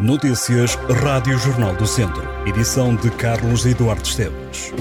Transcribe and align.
Notícias 0.00 0.74
Rádio 1.04 1.38
Jornal 1.38 1.72
do 1.76 1.86
Centro. 1.86 2.28
Edição 2.44 2.96
de 2.96 3.08
Carlos 3.12 3.64
Eduardo 3.64 4.02
Esteves. 4.02 4.72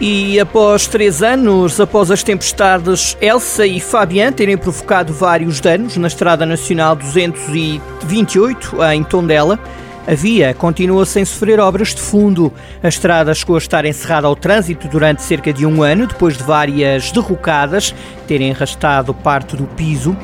E 0.00 0.40
após 0.40 0.88
três 0.88 1.22
anos, 1.22 1.80
após 1.80 2.10
as 2.10 2.24
tempestades 2.24 3.16
Elsa 3.20 3.68
e 3.68 3.78
Fabian 3.78 4.32
terem 4.32 4.58
provocado 4.58 5.12
vários 5.12 5.60
danos 5.60 5.96
na 5.96 6.08
Estrada 6.08 6.44
Nacional 6.44 6.96
228 6.96 8.82
em 8.82 9.04
Tondela, 9.04 9.60
a 10.08 10.14
via 10.14 10.54
continua 10.54 11.06
sem 11.06 11.24
sofrer 11.24 11.60
obras 11.60 11.94
de 11.94 12.00
fundo. 12.00 12.52
A 12.82 12.88
estrada 12.88 13.32
chegou 13.32 13.54
a 13.54 13.58
estar 13.58 13.84
encerrada 13.84 14.26
ao 14.26 14.34
trânsito 14.34 14.88
durante 14.88 15.22
cerca 15.22 15.52
de 15.52 15.64
um 15.64 15.84
ano, 15.84 16.08
depois 16.08 16.36
de 16.36 16.42
várias 16.42 17.12
derrocadas 17.12 17.94
terem 18.26 18.50
arrastado 18.50 19.14
parte 19.14 19.54
do 19.54 19.64
piso. 19.64 20.16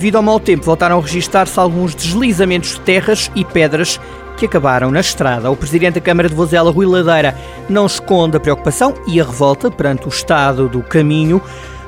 Devido 0.00 0.16
ao 0.16 0.22
mau 0.22 0.40
tempo, 0.40 0.64
voltaram 0.64 0.98
a 0.98 1.02
registrar-se 1.02 1.60
alguns 1.60 1.94
deslizamentos 1.94 2.70
de 2.70 2.80
terras 2.80 3.30
e 3.36 3.44
pedras 3.44 4.00
que 4.38 4.46
acabaram 4.46 4.90
na 4.90 5.00
estrada. 5.00 5.50
O 5.50 5.54
presidente 5.54 5.96
da 5.96 6.00
Câmara 6.00 6.26
de 6.26 6.34
Vozela, 6.34 6.70
Rui 6.70 6.86
Ladeira, 6.86 7.36
não 7.68 7.84
esconde 7.84 8.34
a 8.34 8.40
preocupação 8.40 8.94
e 9.06 9.20
a 9.20 9.24
revolta 9.24 9.70
perante 9.70 10.06
o 10.06 10.08
estado 10.08 10.70
do 10.70 10.82
caminho. 10.82 11.38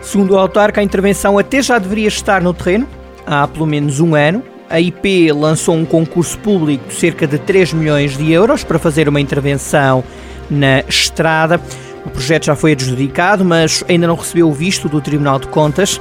Segundo 0.03 0.33
o 0.33 0.39
autarca, 0.39 0.83
a 0.83 0.85
intervenção 0.85 1.39
até 1.39 1.63
já 1.63 1.79
deveria 1.79 2.09
estar 2.09 2.43
no 2.43 2.53
terreno 2.53 2.87
há 3.27 3.49
pelo 3.49 3.67
menos 3.67 3.99
um 3.99 4.15
ano 4.15 4.43
a 4.69 4.79
IP 4.79 5.33
lançou 5.33 5.75
um 5.75 5.85
concurso 5.87 6.39
público 6.39 6.89
de 6.89 6.95
cerca 6.95 7.27
de 7.27 7.39
3 7.39 7.73
milhões 7.73 8.17
de 8.17 8.31
euros 8.31 8.63
para 8.63 8.79
fazer 8.79 9.09
uma 9.09 9.21
intervenção 9.21 10.05
na 10.51 10.81
estrada. 10.81 11.61
O 12.05 12.11
projeto 12.11 12.47
já 12.47 12.57
foi 12.57 12.73
adjudicado, 12.73 13.45
mas 13.45 13.85
ainda 13.89 14.07
não 14.07 14.17
recebeu 14.17 14.49
o 14.49 14.53
visto 14.53 14.89
do 14.89 15.01
Tribunal 15.01 15.39
de 15.39 15.47
Contas. 15.49 16.01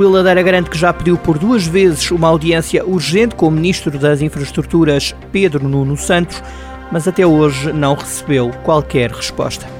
Rui 0.00 0.08
Ladeira 0.08 0.42
garante 0.42 0.70
que 0.70 0.78
já 0.78 0.94
pediu 0.94 1.18
por 1.18 1.38
duas 1.38 1.66
vezes 1.66 2.10
uma 2.10 2.26
audiência 2.26 2.82
urgente 2.86 3.34
com 3.34 3.48
o 3.48 3.50
Ministro 3.50 3.98
das 3.98 4.22
Infraestruturas, 4.22 5.14
Pedro 5.30 5.68
Nuno 5.68 5.94
Santos, 5.94 6.42
mas 6.90 7.06
até 7.06 7.26
hoje 7.26 7.70
não 7.70 7.92
recebeu 7.92 8.50
qualquer 8.64 9.10
resposta. 9.10 9.79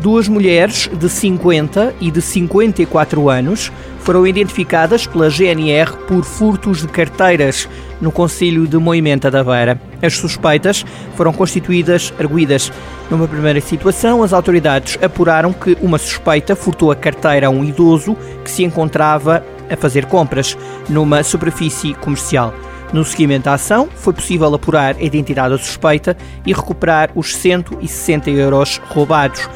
Duas 0.00 0.28
mulheres 0.28 0.90
de 0.92 1.08
50 1.08 1.94
e 2.00 2.10
de 2.10 2.20
54 2.20 3.30
anos 3.30 3.72
foram 4.00 4.26
identificadas 4.26 5.06
pela 5.06 5.30
GNR 5.30 5.96
por 6.06 6.22
furtos 6.22 6.82
de 6.82 6.88
carteiras 6.88 7.66
no 8.00 8.12
Conselho 8.12 8.66
de 8.66 8.76
Moimenta 8.76 9.30
da 9.30 9.42
Beira. 9.42 9.80
As 10.02 10.14
suspeitas 10.14 10.84
foram 11.16 11.32
constituídas 11.32 12.12
arguídas. 12.18 12.70
Numa 13.10 13.26
primeira 13.26 13.60
situação, 13.60 14.22
as 14.22 14.34
autoridades 14.34 14.98
apuraram 15.02 15.52
que 15.52 15.76
uma 15.80 15.98
suspeita 15.98 16.54
furtou 16.54 16.92
a 16.92 16.96
carteira 16.96 17.46
a 17.46 17.50
um 17.50 17.64
idoso 17.64 18.16
que 18.44 18.50
se 18.50 18.64
encontrava 18.64 19.42
a 19.70 19.76
fazer 19.76 20.04
compras 20.04 20.56
numa 20.88 21.22
superfície 21.22 21.94
comercial. 21.94 22.54
No 22.92 23.04
seguimento 23.04 23.48
à 23.48 23.54
ação, 23.54 23.88
foi 23.96 24.12
possível 24.12 24.54
apurar 24.54 24.94
a 24.94 25.02
identidade 25.02 25.50
da 25.50 25.58
suspeita 25.58 26.16
e 26.44 26.52
recuperar 26.52 27.10
os 27.14 27.34
160 27.34 28.30
euros 28.30 28.80
roubados. 28.88 29.48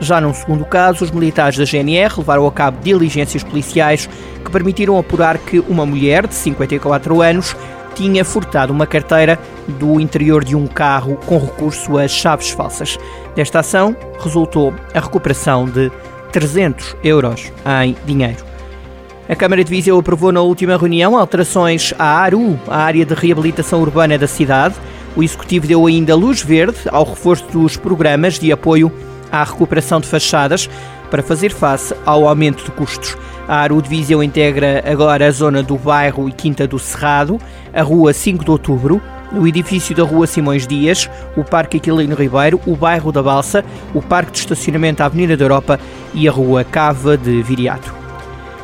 Já 0.00 0.20
num 0.20 0.32
segundo 0.32 0.64
caso, 0.64 1.04
os 1.04 1.10
militares 1.10 1.58
da 1.58 1.64
GNR 1.64 2.14
levaram 2.18 2.46
a 2.46 2.52
cabo 2.52 2.78
diligências 2.82 3.42
policiais 3.42 4.08
que 4.44 4.50
permitiram 4.50 4.98
apurar 4.98 5.38
que 5.38 5.58
uma 5.60 5.84
mulher 5.84 6.26
de 6.26 6.34
54 6.34 7.20
anos 7.20 7.56
tinha 7.94 8.24
furtado 8.24 8.72
uma 8.72 8.86
carteira 8.86 9.38
do 9.66 9.98
interior 9.98 10.44
de 10.44 10.54
um 10.54 10.68
carro 10.68 11.16
com 11.26 11.38
recurso 11.38 11.98
a 11.98 12.06
chaves 12.06 12.50
falsas. 12.50 12.96
Desta 13.34 13.58
ação 13.58 13.96
resultou 14.20 14.72
a 14.94 15.00
recuperação 15.00 15.66
de 15.66 15.90
300 16.30 16.96
euros 17.02 17.52
em 17.82 17.96
dinheiro. 18.06 18.46
A 19.28 19.34
Câmara 19.34 19.62
de 19.62 19.68
Viseu 19.68 19.98
aprovou 19.98 20.32
na 20.32 20.40
última 20.40 20.76
reunião 20.76 21.18
alterações 21.18 21.92
à 21.98 22.04
ARU, 22.04 22.58
a 22.68 22.78
área 22.78 23.04
de 23.04 23.14
reabilitação 23.14 23.82
urbana 23.82 24.16
da 24.16 24.26
cidade. 24.26 24.76
O 25.16 25.22
Executivo 25.22 25.66
deu 25.66 25.86
ainda 25.86 26.14
luz 26.14 26.40
verde 26.40 26.78
ao 26.90 27.04
reforço 27.04 27.44
dos 27.52 27.76
programas 27.76 28.38
de 28.38 28.52
apoio 28.52 28.92
à 29.30 29.44
recuperação 29.44 30.00
de 30.00 30.08
fachadas 30.08 30.68
para 31.10 31.22
fazer 31.22 31.50
face 31.50 31.94
ao 32.04 32.28
aumento 32.28 32.64
de 32.64 32.70
custos. 32.70 33.16
A 33.46 33.56
Aru 33.56 33.80
de 33.80 33.88
Viseu 33.88 34.22
integra 34.22 34.84
agora 34.86 35.26
a 35.26 35.30
zona 35.30 35.62
do 35.62 35.76
bairro 35.76 36.28
e 36.28 36.32
Quinta 36.32 36.66
do 36.66 36.78
Cerrado, 36.78 37.40
a 37.72 37.82
Rua 37.82 38.12
5 38.12 38.44
de 38.44 38.50
Outubro, 38.50 39.00
o 39.32 39.46
edifício 39.46 39.94
da 39.94 40.02
Rua 40.02 40.26
Simões 40.26 40.66
Dias, 40.66 41.08
o 41.36 41.44
Parque 41.44 41.78
Aquilino 41.78 42.14
Ribeiro, 42.14 42.60
o 42.66 42.76
bairro 42.76 43.12
da 43.12 43.22
Balsa, 43.22 43.64
o 43.94 44.02
Parque 44.02 44.32
de 44.32 44.38
Estacionamento 44.38 45.02
à 45.02 45.06
Avenida 45.06 45.36
da 45.36 45.44
Europa 45.44 45.80
e 46.14 46.28
a 46.28 46.32
Rua 46.32 46.64
Cava 46.64 47.16
de 47.16 47.42
Viriato. 47.42 47.94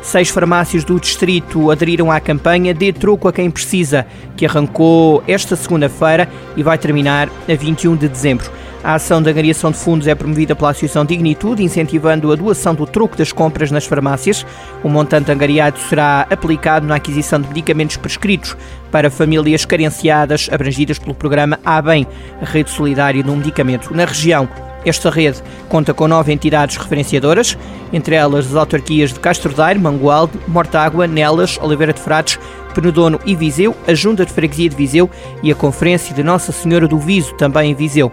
Seis 0.01 0.29
farmácias 0.29 0.83
do 0.83 0.99
distrito 0.99 1.71
aderiram 1.71 2.11
à 2.11 2.19
campanha 2.19 2.75
Dê 2.75 2.93
Troco 2.93 3.27
a 3.27 3.33
Quem 3.33 3.49
Precisa, 3.49 4.05
que 4.37 4.45
arrancou 4.45 5.23
esta 5.27 5.55
segunda-feira 5.55 6.29
e 6.55 6.61
vai 6.61 6.77
terminar 6.77 7.27
a 7.49 7.55
21 7.55 7.95
de 7.95 8.07
dezembro. 8.07 8.51
A 8.85 8.93
ação 8.93 9.19
de 9.19 9.31
angariação 9.31 9.71
de 9.71 9.77
fundos 9.79 10.05
é 10.05 10.13
promovida 10.13 10.55
pela 10.55 10.69
Associação 10.69 11.03
Dignitude, 11.03 11.63
incentivando 11.63 12.31
a 12.31 12.35
doação 12.35 12.75
do 12.75 12.85
troco 12.85 13.17
das 13.17 13.31
compras 13.31 13.71
nas 13.71 13.87
farmácias. 13.87 14.45
O 14.83 14.89
montante 14.89 15.31
angariado 15.31 15.79
será 15.79 16.27
aplicado 16.29 16.85
na 16.85 16.93
aquisição 16.93 17.41
de 17.41 17.47
medicamentos 17.47 17.97
prescritos 17.97 18.55
para 18.91 19.09
famílias 19.09 19.65
carenciadas 19.65 20.49
abrangidas 20.51 20.99
pelo 20.99 21.15
programa 21.15 21.59
A 21.65 21.81
Bem, 21.81 22.05
a 22.39 22.45
rede 22.45 22.69
solidária 22.69 23.23
do 23.23 23.35
medicamento. 23.35 23.91
Na 23.91 24.05
região, 24.05 24.47
esta 24.85 25.09
rede 25.09 25.41
conta 25.67 25.91
com 25.91 26.07
nove 26.07 26.31
entidades 26.31 26.77
referenciadoras, 26.77 27.57
entre 27.91 28.13
elas 28.13 28.45
as 28.45 28.55
autarquias 28.55 29.11
de 29.11 29.19
Castro 29.19 29.51
Daire, 29.51 29.79
Mangualde, 29.79 30.39
Mortágua, 30.47 31.07
Nelas, 31.07 31.57
Oliveira 31.59 31.91
de 31.91 31.99
Frades, 31.99 32.37
Penedono 32.75 33.19
e 33.25 33.35
Viseu, 33.35 33.75
a 33.87 33.95
Junta 33.95 34.27
de 34.27 34.31
Freguesia 34.31 34.69
de 34.69 34.75
Viseu 34.75 35.09
e 35.41 35.51
a 35.51 35.55
Conferência 35.55 36.13
de 36.13 36.21
Nossa 36.21 36.51
Senhora 36.51 36.87
do 36.87 36.99
Viso, 36.99 37.33
também 37.33 37.71
em 37.71 37.73
Viseu. 37.73 38.11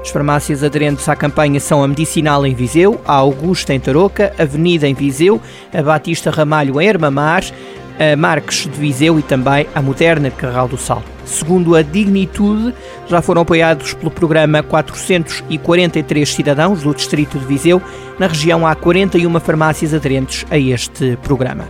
As 0.00 0.10
farmácias 0.10 0.62
aderentes 0.62 1.08
à 1.08 1.16
campanha 1.16 1.58
são 1.60 1.82
a 1.82 1.88
Medicinal 1.88 2.46
em 2.46 2.54
Viseu, 2.54 3.00
a 3.04 3.14
Augusta 3.14 3.74
em 3.74 3.80
Tarouca, 3.80 4.32
a 4.38 4.42
Avenida 4.42 4.88
em 4.88 4.94
Viseu, 4.94 5.40
a 5.72 5.82
Batista 5.82 6.30
Ramalho 6.30 6.80
em 6.80 6.86
Hermamar, 6.86 7.44
a 7.98 8.16
Marques 8.16 8.62
de 8.62 8.78
Viseu 8.78 9.18
e 9.18 9.22
também 9.22 9.66
a 9.74 9.82
Moderna 9.82 10.30
de 10.30 10.36
Carral 10.36 10.68
do 10.68 10.78
Sal. 10.78 11.02
Segundo 11.24 11.74
a 11.74 11.82
Dignitude, 11.82 12.72
já 13.06 13.20
foram 13.20 13.42
apoiados 13.42 13.92
pelo 13.92 14.10
programa 14.10 14.62
443 14.62 16.32
cidadãos 16.32 16.82
do 16.82 16.94
Distrito 16.94 17.38
de 17.38 17.44
Viseu. 17.44 17.82
Na 18.18 18.28
região 18.28 18.66
há 18.66 18.74
41 18.74 19.38
farmácias 19.40 19.92
aderentes 19.92 20.46
a 20.48 20.56
este 20.56 21.18
programa. 21.22 21.68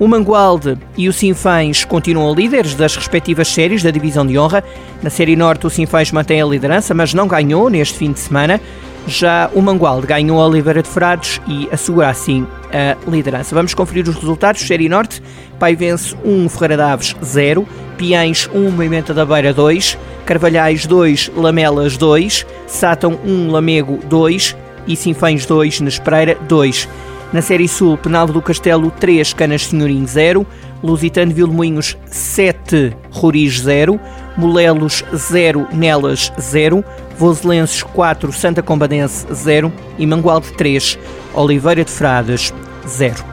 O 0.00 0.08
Mangualde 0.08 0.78
e 0.96 1.10
o 1.10 1.12
Sinfãs 1.12 1.84
continuam 1.84 2.34
líderes 2.34 2.74
das 2.74 2.96
respectivas 2.96 3.48
séries 3.48 3.82
da 3.82 3.90
Divisão 3.90 4.26
de 4.26 4.38
Honra. 4.38 4.64
Na 5.02 5.10
Série 5.10 5.36
Norte, 5.36 5.66
o 5.66 5.70
Sinfãs 5.70 6.10
mantém 6.10 6.40
a 6.40 6.46
liderança, 6.46 6.94
mas 6.94 7.12
não 7.12 7.28
ganhou 7.28 7.68
neste 7.68 7.98
fim 7.98 8.10
de 8.10 8.18
semana. 8.18 8.58
Já 9.06 9.50
o 9.54 9.60
Mangualde 9.60 10.06
ganhou 10.06 10.40
a 10.40 10.46
Oliveira 10.46 10.82
de 10.82 10.88
Frades 10.88 11.38
e 11.46 11.68
assegura 11.70 12.08
assim 12.08 12.46
a 12.72 12.96
liderança. 13.10 13.54
Vamos 13.54 13.74
conferir 13.74 14.08
os 14.08 14.14
resultados. 14.14 14.62
Série 14.62 14.88
Norte, 14.88 15.22
Pai 15.58 15.76
vence 15.76 16.16
1, 16.24 16.48
Ferreira 16.48 16.78
Daves 16.78 17.14
0, 17.22 17.68
Piães 17.98 18.48
1, 18.54 18.70
Movimento 18.70 19.12
da 19.12 19.26
Beira 19.26 19.52
2, 19.52 19.98
Carvalhais 20.24 20.86
2, 20.86 21.30
Lamelas 21.36 21.98
2, 21.98 22.46
Sátão 22.66 23.20
1, 23.22 23.50
Lamego 23.50 23.98
2 24.06 24.56
e 24.86 24.96
Sinfãs 24.96 25.44
2, 25.44 25.82
Nespereira 25.82 26.38
2. 26.48 26.88
Na 27.32 27.40
Série 27.40 27.68
Sul, 27.68 27.96
Penalvo 27.96 28.32
do 28.32 28.42
Castelo 28.42 28.90
3, 28.90 29.32
Canas 29.34 29.66
Senhorim 29.66 30.04
0, 30.04 30.44
Lusitano 30.82 31.32
Vilmoinhos 31.32 31.96
7, 32.06 32.96
Roriz 33.08 33.60
0, 33.60 34.00
Molelos 34.36 35.04
0, 35.14 35.68
Nelas 35.72 36.32
0, 36.40 36.84
Voselenses 37.16 37.84
4, 37.84 38.32
Santa 38.32 38.62
Combadense 38.62 39.32
0 39.32 39.72
e 39.96 40.06
Mangualde 40.06 40.52
3, 40.54 40.98
Oliveira 41.32 41.84
de 41.84 41.90
Frades 41.92 42.52
0. 42.84 43.24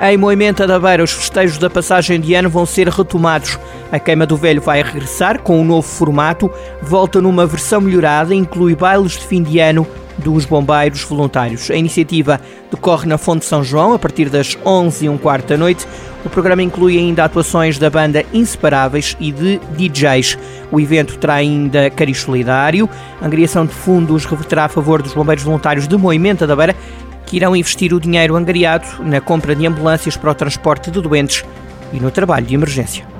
Em 0.00 0.16
Moimenta 0.16 0.64
da 0.64 0.78
Beira, 0.78 1.02
os 1.02 1.12
festejos 1.12 1.58
da 1.58 1.68
passagem 1.68 2.20
de 2.20 2.34
ano 2.34 2.48
vão 2.48 2.64
ser 2.64 2.88
retomados. 2.88 3.58
A 3.90 3.98
Queima 3.98 4.26
do 4.26 4.36
Velho 4.36 4.62
vai 4.62 4.80
regressar 4.80 5.42
com 5.42 5.60
um 5.60 5.64
novo 5.64 5.88
formato, 5.88 6.48
volta 6.80 7.20
numa 7.20 7.46
versão 7.46 7.80
melhorada, 7.80 8.32
inclui 8.32 8.76
bailes 8.76 9.12
de 9.12 9.26
fim 9.26 9.42
de 9.42 9.58
ano 9.58 9.86
dos 10.18 10.44
bombeiros 10.44 11.02
voluntários. 11.02 11.70
A 11.70 11.74
iniciativa 11.74 12.40
decorre 12.70 13.06
na 13.06 13.18
Fonte 13.18 13.44
São 13.44 13.64
João 13.64 13.92
a 13.92 13.98
partir 13.98 14.28
das 14.28 14.56
11 14.64 15.06
e 15.06 15.08
um 15.08 15.18
quarto 15.18 15.48
da 15.48 15.56
noite. 15.56 15.86
O 16.24 16.28
programa 16.28 16.62
inclui 16.62 16.98
ainda 16.98 17.24
atuações 17.24 17.78
da 17.78 17.88
banda 17.88 18.24
Inseparáveis 18.32 19.16
e 19.18 19.32
de 19.32 19.60
DJs. 19.76 20.38
O 20.70 20.78
evento 20.78 21.16
terá 21.16 21.34
ainda 21.34 21.90
cariz 21.90 22.18
solidário. 22.18 22.88
A 23.20 23.26
angariação 23.26 23.64
de 23.64 23.72
fundos 23.72 24.24
reverterá 24.24 24.66
a 24.66 24.68
favor 24.68 25.02
dos 25.02 25.14
bombeiros 25.14 25.44
voluntários 25.44 25.88
de 25.88 25.96
Moimenta 25.96 26.46
da 26.46 26.54
Beira, 26.54 26.76
que 27.24 27.36
irão 27.36 27.56
investir 27.56 27.94
o 27.94 28.00
dinheiro 28.00 28.36
angariado 28.36 28.86
na 29.00 29.20
compra 29.20 29.54
de 29.54 29.66
ambulâncias 29.66 30.16
para 30.16 30.30
o 30.30 30.34
transporte 30.34 30.90
de 30.90 31.00
doentes 31.00 31.44
e 31.92 32.00
no 32.00 32.10
trabalho 32.10 32.46
de 32.46 32.54
emergência. 32.54 33.19